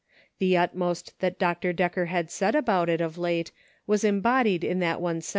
[0.39, 1.73] The utmost that Dr.
[1.73, 3.51] Decker had said about it of late
[3.85, 5.29] was embodied in that one sen 296 HOME.